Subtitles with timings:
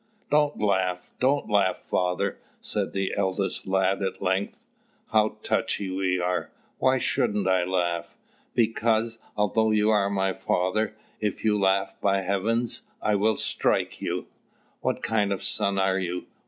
[0.31, 4.65] "Don't laugh, don't laugh, father!" said the eldest lad at length.
[5.11, 6.49] "How touchy we are!
[6.79, 8.17] Why shouldn't I laugh?"
[8.55, 14.25] "Because, although you are my father, if you laugh, by heavens, I will strike you!"
[14.79, 16.25] "What kind of son are you?